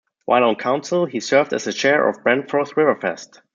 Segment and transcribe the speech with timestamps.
[0.25, 3.41] While on council, he served as chair of Brantford's Riverfest.